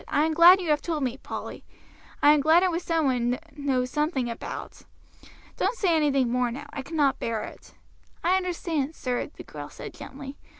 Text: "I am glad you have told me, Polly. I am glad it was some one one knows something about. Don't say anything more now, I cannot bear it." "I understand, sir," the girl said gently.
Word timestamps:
"I 0.07 0.25
am 0.25 0.33
glad 0.33 0.59
you 0.59 0.71
have 0.71 0.81
told 0.81 1.03
me, 1.03 1.15
Polly. 1.17 1.63
I 2.23 2.33
am 2.33 2.41
glad 2.41 2.63
it 2.63 2.71
was 2.71 2.81
some 2.81 3.05
one 3.05 3.29
one 3.33 3.39
knows 3.55 3.91
something 3.91 4.31
about. 4.31 4.81
Don't 5.57 5.77
say 5.77 5.95
anything 5.95 6.27
more 6.31 6.49
now, 6.49 6.65
I 6.73 6.81
cannot 6.81 7.19
bear 7.19 7.43
it." 7.43 7.75
"I 8.23 8.35
understand, 8.35 8.95
sir," 8.95 9.27
the 9.27 9.43
girl 9.43 9.69
said 9.69 9.93
gently. 9.93 10.39